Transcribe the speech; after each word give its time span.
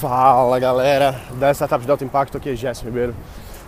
Fala 0.00 0.58
galera 0.58 1.22
da 1.40 1.50
Startup 1.54 1.82
de 1.82 1.90
Alto 1.90 2.04
Impacto, 2.04 2.36
aqui 2.36 2.50
é 2.50 2.54
Jéssica 2.54 2.86
Ribeiro, 2.86 3.14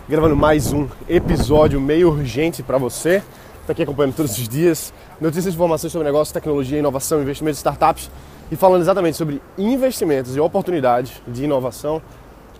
gravando 0.07 0.35
mais 0.35 0.71
um 0.71 0.87
episódio 1.07 1.81
meio 1.81 2.09
urgente 2.09 2.61
para 2.61 2.77
você, 2.77 3.23
está 3.61 3.71
aqui 3.71 3.81
acompanhando 3.81 4.13
todos 4.15 4.37
os 4.37 4.47
dias, 4.47 4.93
notícias 5.19 5.53
e 5.53 5.57
informações 5.57 5.91
sobre 5.91 6.05
negócios, 6.05 6.31
tecnologia, 6.31 6.77
inovação, 6.77 7.19
investimentos 7.23 7.57
e 7.57 7.61
startups 7.61 8.11
e 8.51 8.55
falando 8.55 8.81
exatamente 8.81 9.17
sobre 9.17 9.41
investimentos 9.57 10.35
e 10.35 10.39
oportunidades 10.39 11.19
de 11.27 11.45
inovação. 11.45 11.99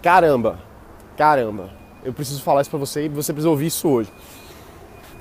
Caramba, 0.01 0.57
caramba, 1.15 1.69
eu 2.03 2.11
preciso 2.11 2.41
falar 2.41 2.61
isso 2.61 2.71
para 2.71 2.79
você 2.79 3.05
e 3.05 3.09
você 3.09 3.31
precisa 3.31 3.51
ouvir 3.51 3.67
isso 3.67 3.87
hoje. 3.87 4.11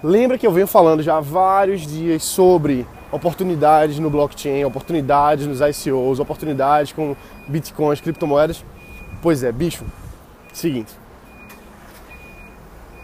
Lembra 0.03 0.39
que 0.39 0.47
eu 0.47 0.53
venho 0.53 0.67
falando 0.67 1.03
já 1.03 1.17
há 1.17 1.21
vários 1.21 1.87
dias 1.87 2.23
sobre 2.23 2.87
oportunidades 3.11 3.99
no 3.99 4.09
blockchain, 4.09 4.65
oportunidades 4.65 5.47
nos 5.47 5.61
ICOs, 5.61 6.21
oportunidades 6.21 6.93
com 6.93 7.17
bitcoins, 7.49 8.01
criptomoedas. 8.01 8.65
Pois 9.21 9.43
é, 9.43 9.51
bicho, 9.51 9.85
seguinte. 10.53 10.93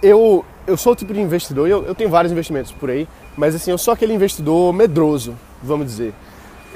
Eu, 0.01 0.45
eu 0.67 0.77
sou 0.77 0.93
o 0.93 0.97
tipo 0.97 1.13
de 1.13 1.21
investidor, 1.21 1.69
eu, 1.69 1.85
eu 1.85 1.95
tenho 1.95 2.11
vários 2.11 2.31
investimentos 2.31 2.71
por 2.71 2.91
aí, 2.91 3.09
mas 3.37 3.55
assim, 3.55 3.71
eu 3.71 3.79
sou 3.79 3.93
aquele 3.93 4.13
investidor 4.13 4.73
medroso, 4.73 5.35
vamos 5.63 5.87
dizer. 5.87 6.15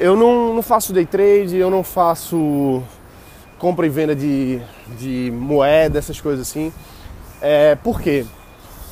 Eu 0.01 0.17
não, 0.17 0.55
não 0.55 0.63
faço 0.63 0.93
day 0.93 1.07
trade, 1.07 1.57
eu 1.57 1.71
não 1.71 1.85
faço 1.85 2.83
compra 3.59 3.87
e 3.87 3.89
venda 3.89 4.15
de, 4.15 4.61
de 4.99 5.33
moeda, 5.33 5.99
essas 5.99 6.21
coisas 6.21 6.49
assim. 6.49 6.73
É, 7.41 7.75
por 7.77 8.01
quê? 8.01 8.25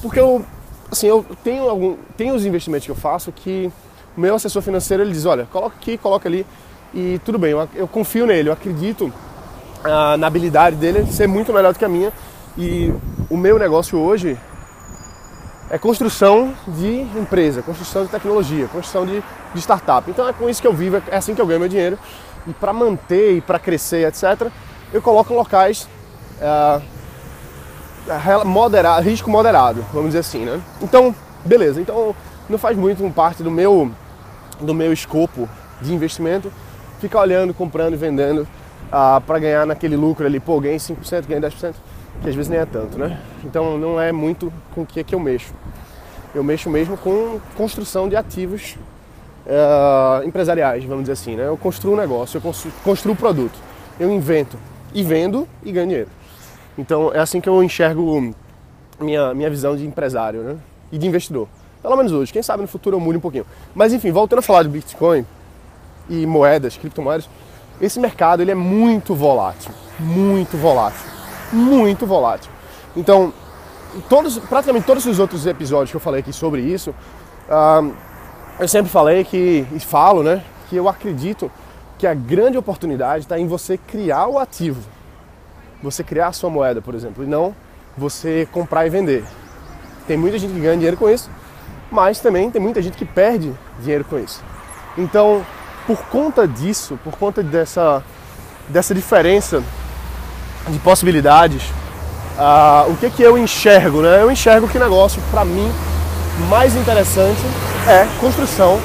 Porque 0.03 0.21
eu, 0.21 0.45
assim, 0.91 1.07
eu 1.07 1.25
tenho, 1.43 1.69
algum, 1.69 1.97
tenho 2.17 2.35
os 2.35 2.45
investimentos 2.45 2.87
que 2.87 2.93
eu 2.93 2.97
faço 2.97 3.33
que 3.33 3.71
o 4.17 4.21
meu 4.21 4.35
assessor 4.35 4.63
financeiro 4.63 5.03
ele 5.03 5.13
diz, 5.13 5.27
olha, 5.27 5.47
coloca 5.47 5.77
aqui, 5.77 5.99
coloca 5.99 6.29
ali 6.29 6.47
e 6.95 7.21
tudo 7.25 7.39
bem, 7.39 7.51
eu, 7.51 7.69
eu 7.75 7.89
confio 7.89 8.27
nele, 8.27 8.49
eu 8.49 8.53
acredito 8.53 9.13
ah, 9.85 10.17
na 10.17 10.27
habilidade 10.27 10.77
dele 10.77 11.03
de 11.03 11.13
ser 11.13 11.27
muito 11.27 11.53
melhor 11.53 11.73
do 11.73 11.79
que 11.79 11.85
a 11.85 11.89
minha 11.89 12.13
e 12.57 12.93
o 13.29 13.37
meu 13.37 13.59
negócio 13.59 13.99
hoje 13.99 14.39
é 15.69 15.77
construção 15.79 16.55
de 16.69 17.01
empresa, 17.19 17.61
construção 17.61 18.05
de 18.05 18.11
tecnologia, 18.11 18.69
construção 18.69 19.05
de, 19.05 19.23
de 19.53 19.61
startup. 19.61 20.09
Então 20.11 20.29
é 20.29 20.33
com 20.33 20.49
isso 20.49 20.63
que 20.63 20.69
eu 20.69 20.73
vivo, 20.73 21.03
é 21.09 21.17
assim 21.17 21.35
que 21.35 21.41
eu 21.41 21.47
ganho 21.47 21.61
meu 21.61 21.69
dinheiro 21.69 21.99
e 22.47 22.53
para 22.53 22.73
manter 22.73 23.37
e 23.37 23.41
para 23.41 23.59
crescer, 23.59 24.07
etc., 24.07 24.49
eu 24.93 25.03
coloco 25.03 25.35
locais 25.35 25.89
ah, 26.41 26.81
moderado, 28.45 29.03
risco 29.03 29.31
moderado, 29.31 29.85
vamos 29.93 30.09
dizer 30.09 30.21
assim, 30.21 30.45
né? 30.45 30.61
Então, 30.81 31.15
beleza. 31.45 31.81
Então, 31.81 32.15
não 32.49 32.59
faz 32.59 32.77
muito 32.77 33.09
parte 33.15 33.43
do 33.43 33.51
meu 33.51 33.91
do 34.61 34.73
meu 34.73 34.93
escopo 34.93 35.49
de 35.83 35.93
investimento, 35.93 36.51
ficar 36.99 37.21
olhando, 37.21 37.53
comprando 37.53 37.95
e 37.95 37.97
vendendo 37.97 38.49
ah, 38.91 39.21
para 39.27 39.39
ganhar 39.39 39.67
naquele 39.67 39.97
lucro 39.97 40.25
ali, 40.25 40.41
pô, 40.41 40.59
ganhei 40.61 40.79
5%, 40.79 41.27
ganhei 41.27 41.43
10%, 41.43 41.75
que 42.23 42.29
às 42.29 42.35
vezes 42.35 42.49
nem 42.49 42.61
é 42.61 42.67
tanto, 42.67 42.99
né? 42.99 43.21
Então 43.45 43.77
não 43.77 44.01
é 44.01 44.13
muito 44.13 44.53
com 44.75 44.83
o 44.83 44.87
que, 44.87 45.01
é 45.01 45.05
que 45.05 45.15
eu 45.15 45.21
mexo. 45.21 45.53
Eu 46.35 46.43
mexo 46.43 46.71
mesmo 46.71 46.97
com 46.97 47.41
construção 47.57 48.09
de 48.09 48.17
ativos 48.17 48.77
ah, 49.47 50.23
empresariais, 50.25 50.85
vamos 50.85 51.03
dizer 51.03 51.13
assim, 51.13 51.37
né? 51.37 51.47
Eu 51.49 51.57
construo 51.57 51.95
um 51.95 51.97
negócio, 51.97 52.39
eu 52.39 52.41
construo, 52.41 52.73
construo 52.83 53.13
um 53.13 53.17
produto, 53.17 53.59
eu 54.01 54.11
invento 54.11 54.57
e 54.95 55.03
vendo 55.03 55.47
e 55.63 55.73
ganho 55.73 55.87
dinheiro. 55.87 56.11
Então 56.79 57.13
é 57.13 57.19
assim 57.19 57.41
que 57.41 57.49
eu 57.49 57.63
enxergo 57.63 58.35
minha, 59.01 59.35
minha 59.35 59.51
visão 59.51 59.77
de 59.77 59.87
empresário 59.87 60.43
né? 60.43 60.57
e 60.93 60.99
de 60.99 61.07
investidor. 61.07 61.49
Pelo 61.83 61.97
menos 61.97 62.13
hoje. 62.13 62.33
Quem 62.33 62.43
sabe 62.43 62.63
no 62.63 62.69
futuro 62.69 62.97
eu 62.97 63.01
mude 63.01 63.19
um 63.19 63.21
pouquinho. 63.21 63.47
Mas 63.75 63.93
enfim, 63.93 64.11
voltando 64.11 64.41
a 64.41 64.43
falar 64.43 64.63
de 64.63 64.69
Bitcoin 64.69 65.25
e 66.09 66.27
moedas, 66.27 66.77
criptomoedas, 66.77 67.29
esse 67.81 68.01
mercado 68.01 68.43
ele 68.43 68.51
é 68.51 68.55
muito 68.55 69.15
volátil. 69.15 69.73
Muito 69.99 70.57
volátil. 70.57 71.07
Muito 71.53 72.07
volátil. 72.07 72.51
Então, 72.97 73.33
todos, 74.09 74.39
praticamente 74.39 74.87
todos 74.87 75.07
os 75.07 75.19
outros 75.19 75.47
episódios 75.47 75.91
que 75.91 75.97
eu 75.97 76.01
falei 76.01 76.21
aqui 76.21 76.33
sobre 76.33 76.61
isso, 76.61 76.91
uh, 76.91 77.95
eu 78.59 78.67
sempre 78.67 78.91
falei 78.91 79.25
que, 79.25 79.67
e 79.73 79.81
falo, 79.81 80.23
né, 80.23 80.43
que 80.69 80.77
eu 80.77 80.89
acredito 80.89 81.51
que 81.99 82.07
a 82.07 82.15
grande 82.15 82.59
oportunidade 82.59 83.25
está 83.25 83.39
em 83.39 83.47
você 83.47 83.79
criar 83.79 84.27
o 84.27 84.39
ativo. 84.39 84.81
Você 85.83 86.03
criar 86.03 86.29
a 86.29 86.33
sua 86.33 86.51
moeda, 86.51 86.81
por 86.81 86.95
exemplo, 86.95 87.23
e 87.23 87.27
não 87.27 87.55
você 87.97 88.47
comprar 88.53 88.87
e 88.87 88.91
vender. 88.91 89.25
Tem 90.07 90.17
muita 90.17 90.39
gente 90.39 90.53
que 90.53 90.61
ganha 90.61 90.75
dinheiro 90.75 90.97
com 90.97 91.09
isso, 91.09 91.31
mas 91.91 92.21
também 92.21 92.51
tem 92.51 92.61
muita 92.61 92.83
gente 92.83 92.97
que 92.97 93.05
perde 93.05 93.53
dinheiro 93.81 94.05
com 94.05 94.19
isso. 94.19 94.43
Então, 94.97 95.45
por 95.87 95.99
conta 96.07 96.47
disso, 96.47 96.99
por 97.03 97.17
conta 97.17 97.43
dessa, 97.43 98.03
dessa 98.69 98.95
diferença 98.95 99.63
de 100.69 100.79
possibilidades, 100.81 101.63
uh, 102.39 102.91
o 102.91 102.97
que, 102.97 103.11
que 103.11 103.23
eu 103.23 103.39
enxergo? 103.39 104.03
Né? 104.03 104.23
Eu 104.23 104.31
enxergo 104.31 104.69
que 104.69 104.77
o 104.77 104.81
negócio, 104.81 105.23
para 105.31 105.45
mim, 105.45 105.71
mais 106.49 106.77
interessante 106.77 107.41
é 107.89 108.07
construção 108.21 108.81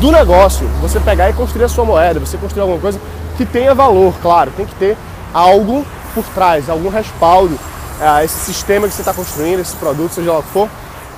do 0.00 0.10
negócio. 0.10 0.66
Você 0.80 1.00
pegar 1.00 1.30
e 1.30 1.32
construir 1.32 1.64
a 1.64 1.68
sua 1.68 1.84
moeda, 1.84 2.20
você 2.20 2.36
construir 2.36 2.62
alguma 2.62 2.80
coisa 2.80 3.00
que 3.36 3.44
tenha 3.44 3.74
valor, 3.74 4.14
claro, 4.22 4.50
tem 4.56 4.66
que 4.66 4.74
ter 4.76 4.96
algo 5.32 5.84
por 6.16 6.24
trás, 6.32 6.70
algum 6.70 6.88
respaldo. 6.88 7.54
Uh, 7.54 8.24
esse 8.24 8.52
sistema 8.52 8.88
que 8.88 8.94
você 8.94 9.02
está 9.02 9.12
construindo, 9.12 9.60
esse 9.60 9.76
produto, 9.76 10.12
seja 10.12 10.32
lá 10.32 10.38
o 10.38 10.42
que 10.42 10.48
for, 10.48 10.68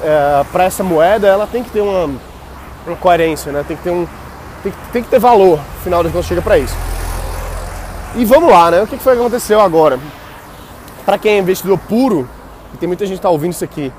é, 0.03 0.45
para 0.53 0.65
essa 0.65 0.85
moeda, 0.85 1.27
ela 1.27 1.47
tem 1.47 1.63
que 1.63 1.71
ter 1.71 1.81
uma, 1.81 2.11
uma 2.87 2.97
coerência, 2.97 3.51
né? 3.51 3.65
Tem 3.67 3.77
que 3.77 3.83
ter 3.83 3.91
um 3.91 4.07
tem, 4.63 4.73
tem 4.93 5.03
que 5.03 5.09
ter 5.09 5.19
valor, 5.19 5.61
afinal 5.81 6.03
de 6.03 6.11
contas 6.11 6.27
chega 6.27 6.43
para 6.43 6.59
isso. 6.59 6.77
E 8.17 8.25
vamos 8.25 8.51
lá, 8.51 8.71
né? 8.71 8.83
O 8.83 8.87
que 8.87 8.97
foi 8.99 9.15
que 9.15 9.21
aconteceu 9.21 9.61
agora? 9.61 9.99
Para 11.05 11.19
quem 11.19 11.33
é 11.33 11.39
investidor 11.39 11.79
puro, 11.79 12.29
e 12.75 12.77
tem 12.77 12.87
muita 12.87 13.07
gente 13.07 13.17
que 13.17 13.19
está 13.21 13.31
ouvindo 13.31 13.53
isso 13.53 13.65
aqui 13.65 13.93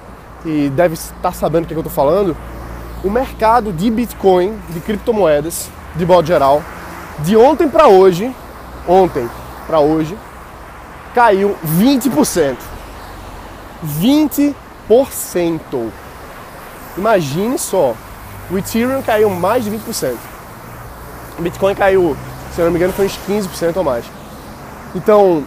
e 0.46 0.70
deve 0.70 0.94
estar 0.94 1.34
sabendo 1.34 1.64
o 1.64 1.68
que, 1.68 1.74
é 1.74 1.76
que 1.76 1.80
eu 1.80 1.88
estou 1.88 1.94
falando, 1.94 2.36
o 3.04 3.10
mercado 3.10 3.72
de 3.72 3.90
Bitcoin, 3.90 4.58
de 4.70 4.80
criptomoedas, 4.80 5.70
de 5.96 6.06
modo 6.06 6.28
geral, 6.28 6.62
de 7.20 7.36
ontem 7.36 7.68
para 7.68 7.88
hoje, 7.88 8.34
ontem 8.88 9.30
para 9.68 9.80
hoje, 9.80 10.18
caiu 11.14 11.56
20%. 11.66 12.58
20% 13.86 14.56
20%. 14.90 15.92
Imagine 16.98 17.58
só, 17.58 17.96
o 18.50 18.58
Ethereum 18.58 19.02
caiu 19.02 19.30
mais 19.30 19.64
de 19.64 19.72
20%. 19.72 20.18
O 21.38 21.42
Bitcoin 21.42 21.76
caiu, 21.76 22.18
se 22.54 22.60
eu 22.60 22.66
não 22.66 22.72
me 22.72 22.78
engano, 22.78 22.92
foi 22.92 23.06
uns 23.06 23.18
15% 23.28 23.78
ou 23.78 23.84
mais. 23.84 24.04
Então, 24.96 25.46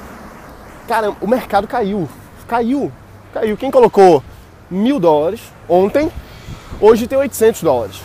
cara, 0.87 1.11
o 1.21 1.27
mercado 1.27 1.67
caiu. 1.67 2.09
Caiu. 2.47 2.91
Caiu. 3.34 3.56
Quem 3.56 3.71
colocou 3.71 4.23
mil 4.71 4.99
dólares 5.00 5.41
ontem, 5.69 6.11
hoje 6.81 7.06
tem 7.06 7.19
800 7.19 7.62
dólares. 7.62 8.00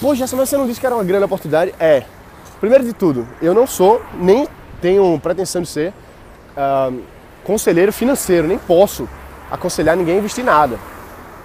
Poxa, 0.00 0.24
essa 0.24 0.36
mas 0.36 0.48
você 0.48 0.56
não 0.56 0.66
disse 0.66 0.80
que 0.80 0.86
era 0.86 0.94
uma 0.94 1.04
grande 1.04 1.24
oportunidade? 1.24 1.74
É. 1.78 2.04
Primeiro 2.58 2.84
de 2.84 2.92
tudo, 2.92 3.28
eu 3.42 3.54
não 3.54 3.66
sou, 3.66 4.02
nem 4.14 4.48
tenho 4.80 5.18
pretensão 5.20 5.62
de 5.62 5.68
ser 5.68 5.92
uh, 6.56 7.02
conselheiro 7.44 7.92
financeiro, 7.92 8.46
nem 8.46 8.58
posso 8.58 9.08
aconselhar 9.50 9.96
ninguém 9.96 10.16
a 10.16 10.18
investir 10.18 10.44
nada. 10.44 10.78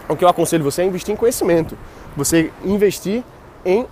O 0.10 0.16
que 0.16 0.24
eu 0.24 0.30
aconselho 0.30 0.64
você 0.64 0.82
é 0.82 0.86
investir 0.86 1.14
em 1.14 1.18
conhecimento. 1.18 1.78
Você 2.18 2.52
investir 2.66 3.24
em 3.64 3.86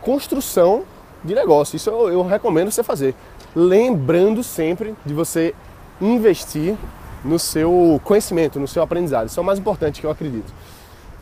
construção 0.00 0.84
de 1.24 1.34
negócio. 1.34 1.76
Isso 1.76 1.90
eu, 1.90 2.12
eu 2.12 2.26
recomendo 2.26 2.70
você 2.70 2.82
fazer. 2.82 3.14
Lembrando 3.56 4.42
sempre 4.42 4.94
de 5.04 5.14
você 5.14 5.54
investir 6.00 6.76
no 7.24 7.38
seu 7.38 8.00
conhecimento, 8.04 8.60
no 8.60 8.68
seu 8.68 8.82
aprendizado. 8.82 9.28
Isso 9.28 9.40
é 9.40 9.42
o 9.42 9.46
mais 9.46 9.58
importante 9.58 10.00
que 10.00 10.06
eu 10.06 10.10
acredito. 10.10 10.52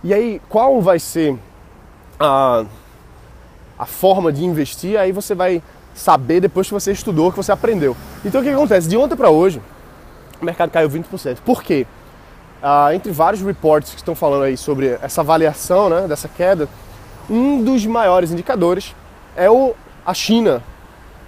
E 0.03 0.13
aí, 0.13 0.41
qual 0.49 0.81
vai 0.81 0.99
ser 0.99 1.39
a, 2.19 2.65
a 3.79 3.87
forma 3.87 4.33
de 4.33 4.45
investir? 4.45 4.99
Aí 4.99 5.13
você 5.13 5.35
vai 5.35 5.63
saber 5.95 6.41
depois 6.41 6.67
que 6.67 6.75
você 6.75 6.93
estudou, 6.93 7.31
que 7.31 7.37
você 7.37 7.53
aprendeu. 7.53 7.97
Então 8.25 8.41
o 8.41 8.45
que 8.45 8.51
acontece? 8.51 8.89
De 8.89 8.97
ontem 8.97 9.17
para 9.17 9.31
hoje, 9.31 9.61
o 10.41 10.45
mercado 10.45 10.71
caiu 10.71 10.89
20%. 10.89 11.39
Por 11.45 11.63
quê? 11.63 11.87
ah, 12.63 12.95
entre 12.95 13.11
vários 13.11 13.43
reports 13.43 13.91
que 13.91 13.97
estão 13.97 14.15
falando 14.15 14.45
aí 14.45 14.57
sobre 14.57 14.97
essa 15.03 15.21
avaliação 15.21 15.89
né, 15.89 16.07
dessa 16.07 16.29
queda, 16.29 16.69
um 17.29 17.63
dos 17.63 17.85
maiores 17.85 18.31
indicadores 18.31 18.95
é 19.35 19.51
o, 19.51 19.75
a 20.07 20.15
China. 20.15 20.63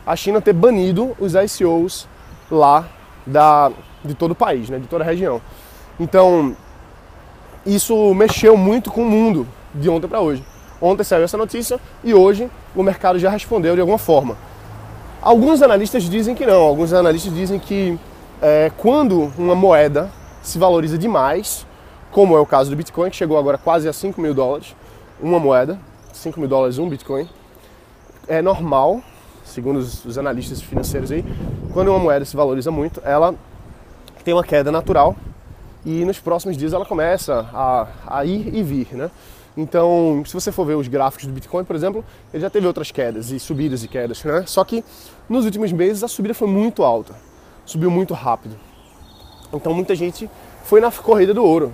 A 0.06 0.14
China 0.14 0.40
ter 0.40 0.52
banido 0.52 1.16
os 1.18 1.32
ICOs 1.34 2.06
lá 2.50 2.86
da, 3.26 3.72
de 4.04 4.14
todo 4.14 4.30
o 4.30 4.34
país, 4.34 4.70
né, 4.70 4.78
de 4.78 4.86
toda 4.86 5.02
a 5.02 5.06
região. 5.06 5.40
Então, 5.98 6.56
isso 7.66 8.14
mexeu 8.14 8.56
muito 8.56 8.90
com 8.90 9.02
o 9.02 9.10
mundo 9.10 9.46
de 9.74 9.88
ontem 9.88 10.06
para 10.06 10.20
hoje. 10.20 10.44
Ontem 10.80 11.02
saiu 11.02 11.24
essa 11.24 11.36
notícia 11.36 11.80
e 12.04 12.14
hoje 12.14 12.48
o 12.76 12.82
mercado 12.82 13.18
já 13.18 13.30
respondeu 13.30 13.74
de 13.74 13.80
alguma 13.80 13.98
forma. 13.98 14.36
Alguns 15.24 15.62
analistas 15.62 16.02
dizem 16.02 16.34
que 16.34 16.44
não, 16.44 16.60
alguns 16.60 16.92
analistas 16.92 17.32
dizem 17.34 17.58
que 17.58 17.98
é, 18.42 18.70
quando 18.76 19.32
uma 19.38 19.54
moeda 19.54 20.10
se 20.42 20.58
valoriza 20.58 20.98
demais, 20.98 21.66
como 22.12 22.36
é 22.36 22.40
o 22.40 22.44
caso 22.44 22.68
do 22.68 22.76
Bitcoin, 22.76 23.08
que 23.08 23.16
chegou 23.16 23.38
agora 23.38 23.56
quase 23.56 23.88
a 23.88 23.92
5 23.92 24.20
mil 24.20 24.34
dólares, 24.34 24.76
uma 25.18 25.40
moeda, 25.40 25.78
5 26.12 26.38
mil 26.38 26.46
dólares 26.48 26.76
um 26.76 26.90
Bitcoin. 26.90 27.26
É 28.28 28.42
normal 28.42 29.02
segundo 29.44 29.78
os, 29.78 30.04
os 30.04 30.18
analistas 30.18 30.60
financeiros 30.60 31.10
aí, 31.10 31.24
quando 31.72 31.88
uma 31.88 31.98
moeda 31.98 32.24
se 32.26 32.36
valoriza 32.36 32.70
muito, 32.70 33.00
ela 33.02 33.34
tem 34.24 34.34
uma 34.34 34.44
queda 34.44 34.70
natural 34.70 35.16
e 35.86 36.04
nos 36.04 36.18
próximos 36.18 36.56
dias 36.56 36.74
ela 36.74 36.84
começa 36.84 37.48
a, 37.52 37.86
a 38.06 38.24
ir 38.26 38.54
e 38.54 38.62
vir, 38.62 38.88
né? 38.92 39.10
Então, 39.56 40.22
se 40.26 40.34
você 40.34 40.50
for 40.50 40.64
ver 40.64 40.74
os 40.74 40.88
gráficos 40.88 41.26
do 41.26 41.32
Bitcoin, 41.32 41.64
por 41.64 41.76
exemplo, 41.76 42.04
ele 42.32 42.40
já 42.40 42.50
teve 42.50 42.66
outras 42.66 42.90
quedas 42.90 43.30
e 43.30 43.38
subidas 43.38 43.84
e 43.84 43.88
quedas, 43.88 44.24
né? 44.24 44.44
Só 44.46 44.64
que 44.64 44.84
nos 45.28 45.44
últimos 45.44 45.70
meses 45.70 46.02
a 46.02 46.08
subida 46.08 46.34
foi 46.34 46.48
muito 46.48 46.82
alta, 46.82 47.14
subiu 47.64 47.90
muito 47.90 48.14
rápido. 48.14 48.56
Então 49.52 49.72
muita 49.72 49.94
gente 49.94 50.28
foi 50.64 50.80
na 50.80 50.90
corrida 50.90 51.32
do 51.32 51.44
ouro. 51.44 51.72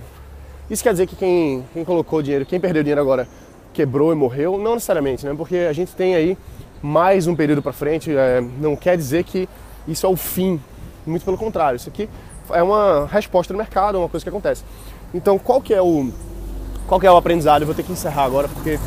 Isso 0.69 0.83
quer 0.83 0.91
dizer 0.91 1.07
que 1.07 1.15
quem, 1.15 1.65
quem 1.73 1.83
colocou 1.83 2.21
dinheiro, 2.21 2.45
quem 2.45 2.59
perdeu 2.59 2.83
dinheiro 2.83 3.01
agora 3.01 3.27
quebrou 3.73 4.11
e 4.11 4.15
morreu? 4.15 4.59
Não 4.59 4.75
necessariamente, 4.75 5.25
né? 5.25 5.33
Porque 5.35 5.57
a 5.57 5.73
gente 5.73 5.95
tem 5.95 6.13
aí 6.15 6.37
mais 6.83 7.25
um 7.25 7.35
período 7.35 7.61
para 7.61 7.73
frente, 7.73 8.15
é, 8.15 8.41
não 8.59 8.75
quer 8.75 8.95
dizer 8.95 9.23
que 9.23 9.49
isso 9.87 10.05
é 10.05 10.09
o 10.09 10.15
fim, 10.15 10.61
muito 11.05 11.25
pelo 11.25 11.37
contrário. 11.37 11.77
Isso 11.77 11.89
aqui 11.89 12.07
é 12.51 12.61
uma 12.61 13.07
resposta 13.07 13.53
do 13.53 13.57
mercado, 13.57 13.97
uma 13.97 14.09
coisa 14.09 14.23
que 14.23 14.29
acontece. 14.29 14.63
Então, 15.13 15.39
qual 15.39 15.61
que 15.61 15.73
é 15.73 15.81
o 15.81 16.11
qual 16.91 16.99
que 16.99 17.07
é 17.07 17.11
o 17.11 17.15
aprendizado? 17.15 17.61
Eu 17.61 17.67
vou 17.67 17.73
ter 17.73 17.83
que 17.83 17.93
encerrar 17.93 18.25
agora 18.25 18.49
porque 18.49 18.77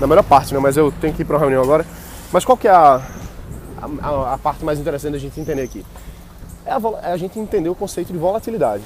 na 0.00 0.06
melhor 0.06 0.22
parte, 0.22 0.54
né? 0.54 0.60
Mas 0.60 0.76
eu 0.76 0.92
tenho 0.92 1.12
que 1.12 1.22
ir 1.22 1.24
para 1.24 1.34
uma 1.34 1.40
reunião 1.40 1.60
agora. 1.60 1.84
Mas 2.32 2.44
qual 2.44 2.56
que 2.56 2.68
é 2.68 2.70
a, 2.70 3.02
a, 4.00 4.34
a 4.34 4.38
parte 4.38 4.64
mais 4.64 4.78
interessante 4.78 5.14
da 5.14 5.18
gente 5.18 5.40
entender 5.40 5.62
aqui? 5.62 5.84
É 6.64 6.70
a, 6.70 6.80
é 7.02 7.12
a 7.12 7.16
gente 7.16 7.36
entender 7.36 7.68
o 7.68 7.74
conceito 7.74 8.12
de 8.12 8.18
volatilidade. 8.18 8.84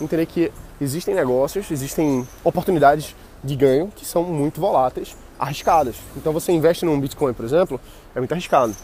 Entender 0.00 0.24
que 0.24 0.50
existem 0.80 1.14
negócios, 1.14 1.70
existem 1.70 2.26
oportunidades 2.42 3.14
de 3.44 3.54
ganho 3.54 3.92
que 3.94 4.06
são 4.06 4.24
muito 4.24 4.62
voláteis, 4.62 5.14
arriscadas. 5.38 5.96
Então 6.16 6.32
você 6.32 6.52
investe 6.52 6.86
num 6.86 6.98
Bitcoin, 6.98 7.34
por 7.34 7.44
exemplo, 7.44 7.78
é 8.14 8.18
muito 8.18 8.32
arriscado. 8.32 8.74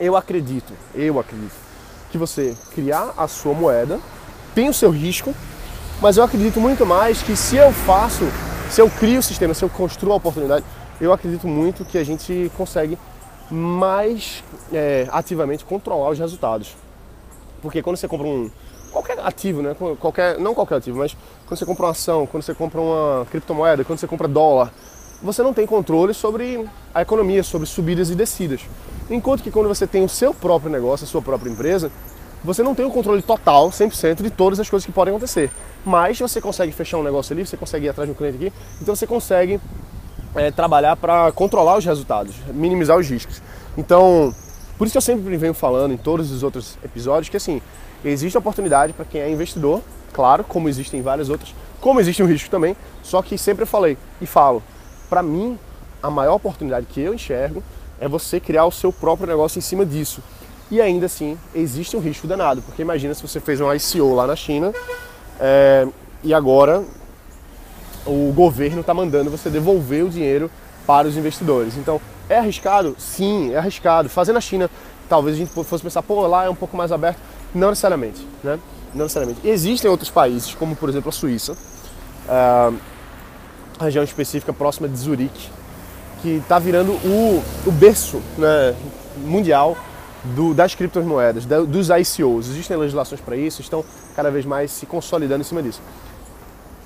Eu 0.00 0.16
acredito, 0.16 0.72
eu 0.94 1.20
acredito 1.20 1.52
que 2.10 2.16
você 2.16 2.56
criar 2.74 3.12
a 3.14 3.28
sua 3.28 3.52
moeda 3.52 4.00
tem 4.54 4.70
o 4.70 4.74
seu 4.74 4.88
risco, 4.90 5.34
mas 6.02 6.16
eu 6.16 6.24
acredito 6.24 6.60
muito 6.60 6.84
mais 6.84 7.22
que 7.22 7.36
se 7.36 7.56
eu 7.56 7.72
faço, 7.72 8.24
se 8.68 8.80
eu 8.80 8.90
crio 8.90 9.20
o 9.20 9.22
sistema, 9.22 9.54
se 9.54 9.64
eu 9.64 9.70
construo 9.70 10.12
a 10.12 10.16
oportunidade, 10.16 10.64
eu 11.00 11.12
acredito 11.12 11.46
muito 11.46 11.84
que 11.84 11.96
a 11.96 12.02
gente 12.02 12.50
consegue 12.56 12.98
mais 13.48 14.42
é, 14.72 15.06
ativamente 15.12 15.64
controlar 15.64 16.10
os 16.10 16.18
resultados. 16.18 16.74
Porque 17.62 17.80
quando 17.80 17.96
você 17.96 18.08
compra 18.08 18.26
um, 18.26 18.50
qualquer 18.90 19.16
ativo, 19.20 19.62
né? 19.62 19.76
Qualquer, 20.00 20.40
não 20.40 20.54
qualquer 20.54 20.74
ativo, 20.74 20.98
mas 20.98 21.16
quando 21.46 21.58
você 21.60 21.64
compra 21.64 21.84
uma 21.84 21.92
ação, 21.92 22.26
quando 22.26 22.42
você 22.42 22.52
compra 22.52 22.80
uma 22.80 23.24
criptomoeda, 23.30 23.84
quando 23.84 24.00
você 24.00 24.08
compra 24.08 24.26
dólar, 24.26 24.72
você 25.22 25.40
não 25.40 25.54
tem 25.54 25.68
controle 25.68 26.12
sobre 26.12 26.68
a 26.92 27.02
economia, 27.02 27.44
sobre 27.44 27.68
subidas 27.68 28.10
e 28.10 28.16
descidas. 28.16 28.62
Enquanto 29.08 29.40
que 29.40 29.52
quando 29.52 29.68
você 29.68 29.86
tem 29.86 30.04
o 30.04 30.08
seu 30.08 30.34
próprio 30.34 30.68
negócio, 30.68 31.04
a 31.04 31.06
sua 31.06 31.22
própria 31.22 31.48
empresa, 31.48 31.92
você 32.42 32.60
não 32.60 32.74
tem 32.74 32.84
o 32.84 32.90
controle 32.90 33.22
total, 33.22 33.70
100% 33.70 34.20
de 34.20 34.30
todas 34.30 34.58
as 34.58 34.68
coisas 34.68 34.84
que 34.84 34.90
podem 34.90 35.14
acontecer. 35.14 35.48
Mas 35.84 36.18
você 36.18 36.40
consegue 36.40 36.72
fechar 36.72 36.98
um 36.98 37.02
negócio 37.02 37.32
ali, 37.32 37.46
você 37.46 37.56
consegue 37.56 37.86
ir 37.86 37.88
atrás 37.88 38.08
de 38.08 38.12
um 38.12 38.16
cliente 38.16 38.36
aqui, 38.36 38.52
então 38.80 38.94
você 38.94 39.06
consegue 39.06 39.60
é, 40.34 40.50
trabalhar 40.50 40.96
para 40.96 41.32
controlar 41.32 41.76
os 41.76 41.84
resultados, 41.84 42.34
minimizar 42.54 42.96
os 42.96 43.08
riscos. 43.08 43.42
Então, 43.76 44.32
por 44.78 44.86
isso 44.86 44.92
que 44.92 44.98
eu 44.98 45.02
sempre 45.02 45.36
venho 45.36 45.54
falando 45.54 45.92
em 45.92 45.96
todos 45.96 46.30
os 46.30 46.42
outros 46.42 46.78
episódios 46.84 47.28
que 47.28 47.36
assim, 47.36 47.60
Existe 48.04 48.36
oportunidade 48.36 48.92
para 48.92 49.04
quem 49.04 49.20
é 49.20 49.30
investidor, 49.30 49.80
claro, 50.12 50.42
como 50.42 50.68
existem 50.68 51.00
várias 51.00 51.28
outras, 51.28 51.54
como 51.80 52.00
existe 52.00 52.20
um 52.20 52.26
risco 52.26 52.50
também, 52.50 52.76
só 53.00 53.22
que 53.22 53.38
sempre 53.38 53.62
eu 53.62 53.66
falei 53.66 53.96
e 54.20 54.26
falo, 54.26 54.60
para 55.08 55.22
mim, 55.22 55.56
a 56.02 56.10
maior 56.10 56.34
oportunidade 56.34 56.86
que 56.86 57.00
eu 57.00 57.14
enxergo 57.14 57.62
é 58.00 58.08
você 58.08 58.40
criar 58.40 58.64
o 58.64 58.72
seu 58.72 58.92
próprio 58.92 59.28
negócio 59.28 59.58
em 59.58 59.62
cima 59.62 59.86
disso. 59.86 60.20
E 60.68 60.80
ainda 60.80 61.06
assim, 61.06 61.38
existe 61.54 61.96
um 61.96 62.00
risco 62.00 62.26
danado, 62.26 62.60
porque 62.62 62.82
imagina 62.82 63.14
se 63.14 63.22
você 63.22 63.38
fez 63.38 63.60
um 63.60 63.72
ICO 63.72 64.14
lá 64.14 64.26
na 64.26 64.34
China 64.34 64.72
é, 65.44 65.88
e 66.22 66.32
agora 66.32 66.84
o 68.06 68.32
governo 68.32 68.80
está 68.80 68.94
mandando 68.94 69.28
você 69.28 69.50
devolver 69.50 70.04
o 70.04 70.08
dinheiro 70.08 70.48
para 70.86 71.08
os 71.08 71.16
investidores. 71.16 71.76
Então, 71.76 72.00
é 72.28 72.38
arriscado? 72.38 72.94
Sim, 72.96 73.52
é 73.52 73.58
arriscado. 73.58 74.08
Fazer 74.08 74.32
na 74.32 74.40
China, 74.40 74.70
talvez 75.08 75.34
a 75.34 75.38
gente 75.40 75.52
fosse 75.52 75.82
pensar, 75.82 76.02
pô, 76.02 76.26
lá 76.28 76.44
é 76.44 76.48
um 76.48 76.54
pouco 76.54 76.76
mais 76.76 76.92
aberto. 76.92 77.18
Não 77.52 77.70
necessariamente, 77.70 78.26
né? 78.42 78.58
Não 78.94 79.04
necessariamente. 79.04 79.40
Existem 79.46 79.90
outros 79.90 80.10
países, 80.10 80.54
como 80.54 80.76
por 80.76 80.88
exemplo 80.88 81.08
a 81.08 81.12
Suíça, 81.12 81.56
a 82.28 82.72
região 83.80 84.04
específica 84.04 84.52
próxima 84.52 84.88
de 84.88 84.96
Zurique, 84.96 85.50
que 86.22 86.36
está 86.36 86.58
virando 86.58 86.92
o, 86.92 87.42
o 87.66 87.72
berço 87.72 88.22
né, 88.38 88.74
mundial 89.18 89.76
do, 90.24 90.54
das 90.54 90.74
criptomoedas, 90.74 91.44
dos 91.44 91.88
ICOs. 91.88 92.48
Existem 92.48 92.76
legislações 92.76 93.20
para 93.20 93.36
isso, 93.36 93.60
estão 93.60 93.84
cada 94.14 94.30
vez 94.30 94.44
mais 94.44 94.70
se 94.70 94.86
consolidando 94.86 95.40
em 95.40 95.44
cima 95.44 95.62
disso. 95.62 95.80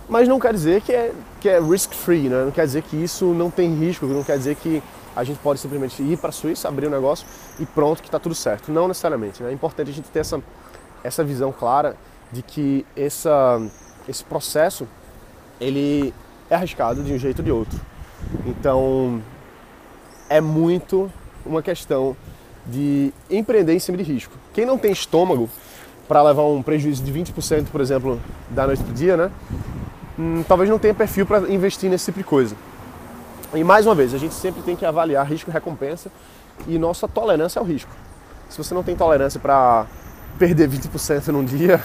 Mas 0.08 0.28
não 0.28 0.38
quer 0.38 0.52
dizer 0.52 0.82
que 0.82 0.92
é, 0.92 1.12
que 1.40 1.48
é 1.48 1.60
risk-free, 1.60 2.28
né? 2.28 2.44
não 2.44 2.52
quer 2.52 2.64
dizer 2.64 2.82
que 2.82 2.96
isso 2.96 3.26
não 3.26 3.50
tem 3.50 3.74
risco, 3.74 4.06
não 4.06 4.22
quer 4.22 4.38
dizer 4.38 4.54
que 4.56 4.82
a 5.16 5.24
gente 5.24 5.38
pode 5.38 5.58
simplesmente 5.58 6.02
ir 6.02 6.16
para 6.18 6.28
a 6.28 6.32
Suíça, 6.32 6.68
abrir 6.68 6.86
o 6.86 6.88
um 6.88 6.92
negócio 6.92 7.26
e 7.58 7.66
pronto, 7.66 8.02
que 8.02 8.08
está 8.08 8.18
tudo 8.18 8.34
certo. 8.34 8.70
Não 8.70 8.86
necessariamente. 8.86 9.42
Né? 9.42 9.50
É 9.50 9.52
importante 9.52 9.90
a 9.90 9.94
gente 9.94 10.08
ter 10.10 10.20
essa, 10.20 10.40
essa 11.02 11.24
visão 11.24 11.50
clara 11.50 11.96
de 12.30 12.42
que 12.42 12.86
essa, 12.94 13.60
esse 14.08 14.22
processo 14.22 14.86
ele 15.60 16.12
é 16.50 16.54
arriscado 16.54 17.02
de 17.02 17.12
um 17.12 17.18
jeito 17.18 17.38
ou 17.38 17.44
de 17.44 17.50
outro. 17.50 17.80
Então 18.44 19.22
é 20.28 20.40
muito 20.40 21.10
uma 21.44 21.62
questão 21.62 22.16
de 22.66 23.12
empreender 23.30 23.74
em 23.74 23.78
cima 23.78 23.96
de 23.96 24.02
risco. 24.02 24.32
Quem 24.52 24.66
não 24.66 24.78
tem 24.78 24.92
estômago 24.92 25.48
para 26.08 26.22
levar 26.22 26.42
um 26.44 26.62
prejuízo 26.62 27.02
de 27.02 27.12
20%, 27.12 27.66
por 27.70 27.80
exemplo, 27.80 28.20
da 28.50 28.66
noite 28.66 28.82
para 28.82 28.90
o 28.90 28.94
dia, 28.94 29.16
né? 29.16 29.30
Hum, 30.18 30.44
talvez 30.46 30.70
não 30.70 30.78
tenha 30.78 30.94
perfil 30.94 31.26
para 31.26 31.40
investir 31.52 31.90
nesse 31.90 32.06
tipo 32.06 32.18
de 32.18 32.24
coisa. 32.24 32.56
E 33.54 33.62
mais 33.62 33.86
uma 33.86 33.94
vez, 33.94 34.14
a 34.14 34.18
gente 34.18 34.34
sempre 34.34 34.62
tem 34.62 34.76
que 34.76 34.84
avaliar 34.84 35.26
risco 35.26 35.50
e 35.50 35.52
recompensa 35.52 36.10
e 36.66 36.78
nossa 36.78 37.06
tolerância 37.06 37.58
ao 37.58 37.64
risco. 37.64 37.90
Se 38.48 38.58
você 38.58 38.74
não 38.74 38.82
tem 38.82 38.96
tolerância 38.96 39.40
para 39.40 39.86
perder 40.38 40.68
20% 40.68 41.28
num 41.28 41.44
dia, 41.44 41.82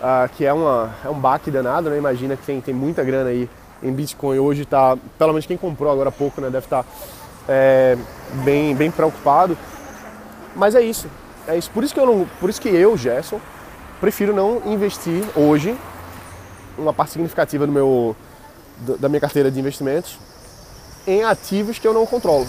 uh, 0.00 0.28
que 0.36 0.44
é, 0.44 0.52
uma, 0.52 0.94
é 1.04 1.08
um 1.08 1.18
baque 1.18 1.50
danado, 1.50 1.90
né? 1.90 1.98
Imagina 1.98 2.36
que 2.36 2.44
tem, 2.44 2.60
tem 2.60 2.74
muita 2.74 3.02
grana 3.04 3.30
aí 3.30 3.48
em 3.82 3.92
Bitcoin 3.92 4.38
hoje, 4.38 4.62
está, 4.62 4.96
pelo 5.18 5.32
menos 5.32 5.44
quem 5.44 5.56
comprou 5.56 5.92
agora 5.92 6.08
há 6.08 6.12
pouco, 6.12 6.40
né, 6.40 6.48
deve 6.48 6.64
estar 6.64 6.82
tá, 6.82 6.88
é, 7.46 7.96
bem, 8.42 8.74
bem 8.74 8.90
preocupado. 8.90 9.56
Mas 10.54 10.74
é 10.74 10.80
isso. 10.80 11.08
É 11.46 11.56
isso. 11.56 11.70
Por 11.70 11.84
isso 11.84 11.92
que 11.92 12.00
eu 12.00 12.06
não, 12.06 12.26
por 12.40 12.48
isso 12.48 12.60
que 12.60 12.68
eu, 12.68 12.96
Gerson, 12.96 13.40
prefiro 14.00 14.34
não 14.34 14.62
investir 14.66 15.24
hoje 15.36 15.76
uma 16.76 16.92
parte 16.92 17.12
significativa 17.12 17.66
do 17.66 17.72
meu 17.72 18.16
da 18.98 19.08
minha 19.08 19.20
carteira 19.20 19.50
de 19.52 19.60
investimentos 19.60 20.18
em 21.06 21.22
ativos 21.22 21.78
que 21.78 21.86
eu 21.86 21.94
não 21.94 22.06
controlo. 22.06 22.46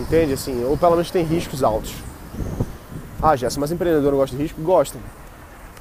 Entende? 0.00 0.32
Assim, 0.32 0.64
ou 0.64 0.76
pelo 0.76 0.92
menos 0.92 1.10
tem 1.10 1.24
riscos 1.24 1.62
altos. 1.62 1.94
Ah, 3.22 3.36
Jéssica, 3.36 3.60
mas 3.60 3.70
empreendedor 3.70 4.12
gosta 4.14 4.36
de 4.36 4.42
risco? 4.42 4.60
Gosta. 4.60 4.98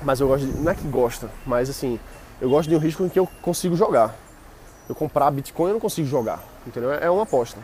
Mas 0.04 0.20
eu 0.20 0.28
gosto 0.28 0.46
de, 0.46 0.58
Não 0.60 0.72
é 0.72 0.76
que 0.76 0.88
gosta, 0.88 1.30
mas 1.46 1.70
assim, 1.70 2.00
eu 2.40 2.50
gosto 2.50 2.70
de 2.70 2.76
um 2.76 2.80
risco 2.80 3.04
em 3.04 3.10
que 3.10 3.20
eu 3.20 3.28
consigo 3.42 3.76
jogar. 3.76 4.16
Eu 4.88 4.96
comprar 4.96 5.32
Bitcoin 5.32 5.70
eu 5.70 5.74
não 5.74 5.80
consigo 5.80 6.08
jogar. 6.08 6.40
Entendeu? 6.66 6.92
É 6.94 7.10
uma 7.10 7.24
aposta. 7.24 7.60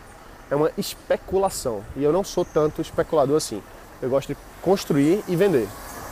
É 0.49 0.55
uma 0.55 0.71
especulação. 0.77 1.83
E 1.95 2.03
eu 2.03 2.13
não 2.13 2.23
sou 2.23 2.45
tanto 2.45 2.81
especulador 2.81 3.37
assim. 3.37 3.61
Eu 4.01 4.09
gosto 4.09 4.29
de 4.29 4.37
construir 4.61 5.23
e 5.27 5.35
vender. 5.35 5.67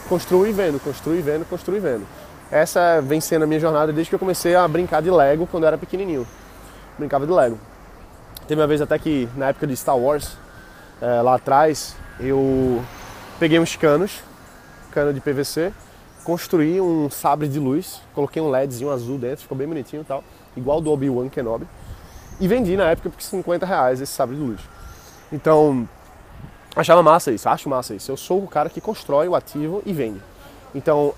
Construir 0.10 0.50
e 0.50 0.54
vendo, 0.54 0.80
construir 0.80 1.20
e 1.20 1.22
vendo, 1.22 1.46
construir 1.46 1.78
e 1.78 1.82
vendo. 1.82 2.08
Essa 2.52 3.02
vem 3.02 3.20
sendo 3.20 3.44
a 3.44 3.48
minha 3.48 3.60
jornada 3.60 3.92
desde 3.92 4.10
que 4.10 4.16
eu 4.16 4.20
comecei 4.20 4.56
a 4.56 4.68
brincar 4.68 5.02
de 5.02 5.10
Lego 5.10 5.48
quando 5.48 5.64
eu 5.64 5.68
era 5.68 5.78
pequenininho. 5.78 6.28
Brincava 6.98 7.26
de 7.26 7.34
Lego. 7.34 7.58
Teve 8.48 8.62
uma 8.62 8.68
vez 8.68 8.82
até 8.82 9.00
que 9.00 9.28
na 9.36 9.48
época 9.48 9.66
de 9.66 9.76
Star 9.76 9.98
Wars, 9.98 10.38
é, 11.02 11.22
lá 11.22 11.36
atrás, 11.36 11.96
eu 12.20 12.84
peguei 13.40 13.60
uns 13.60 13.76
canos, 13.76 14.22
cano 14.92 15.12
de 15.12 15.20
PVC, 15.20 15.74
construí 16.24 16.80
um 16.80 17.10
sabre 17.10 17.48
de 17.48 17.60
luz, 17.60 18.02
coloquei 18.14 18.42
um 18.42 18.50
LEDzinho 18.50 18.92
azul 18.92 19.18
dentro, 19.18 19.42
ficou 19.42 19.58
bem 19.58 19.68
bonitinho 19.68 20.04
e 20.04 20.06
tal, 20.06 20.24
igual 20.56 20.80
do 20.80 20.92
Obi-Wan 20.92 21.28
Kenobi, 21.30 21.68
e 22.40 22.48
vendi 22.48 22.76
na 22.76 22.90
época 22.90 23.10
por 23.10 23.22
50 23.22 23.66
reais 23.66 24.02
esse 24.02 24.12
sabre 24.12 24.36
de 24.36 24.42
luz. 24.42 24.62
Então, 25.32 25.88
achava 26.76 27.02
massa 27.02 27.32
isso, 27.32 27.48
acho 27.48 27.70
massa 27.70 27.96
isso. 27.96 28.12
Eu 28.12 28.18
sou 28.18 28.44
o 28.44 28.48
cara 28.48 28.70
que 28.70 28.82
constrói 28.82 29.28
o 29.28 29.36
ativo 29.36 29.82
e 29.86 29.94
vende. 29.94 30.22
Então, 30.74 31.14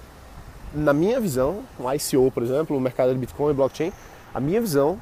na 0.73 0.93
minha 0.93 1.19
visão, 1.19 1.63
um 1.79 1.91
ICO, 1.91 2.31
por 2.31 2.43
exemplo, 2.43 2.77
o 2.77 2.81
mercado 2.81 3.13
de 3.13 3.19
Bitcoin 3.19 3.51
e 3.51 3.55
blockchain, 3.55 3.93
a 4.33 4.39
minha 4.39 4.61
visão, 4.61 5.01